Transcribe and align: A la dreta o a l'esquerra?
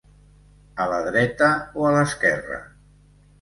A 0.85 0.87
la 0.93 1.01
dreta 1.07 1.51
o 1.83 1.85
a 1.91 1.93
l'esquerra? 1.97 2.59